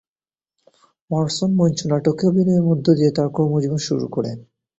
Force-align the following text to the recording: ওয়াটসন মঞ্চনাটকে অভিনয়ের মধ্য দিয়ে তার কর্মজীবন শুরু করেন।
ওয়াটসন 1.09 1.51
মঞ্চনাটকে 1.55 2.23
অভিনয়ের 2.27 2.67
মধ্য 2.69 2.85
দিয়ে 2.97 3.11
তার 3.11 3.27
কর্মজীবন 3.35 3.79
শুরু 3.87 4.05
করেন। 4.07 4.37